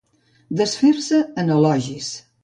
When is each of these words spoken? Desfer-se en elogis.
Desfer-se 0.59 1.19
en 1.43 1.53
elogis. 1.57 2.09